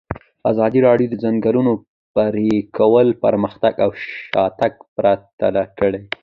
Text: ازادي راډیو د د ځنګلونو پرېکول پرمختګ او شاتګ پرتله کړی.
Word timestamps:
ازادي 0.51 0.79
راډیو 0.87 1.07
د 1.09 1.11
د 1.13 1.19
ځنګلونو 1.23 1.71
پرېکول 2.15 3.07
پرمختګ 3.23 3.73
او 3.85 3.89
شاتګ 4.13 4.73
پرتله 4.95 5.63
کړی. 5.79 6.01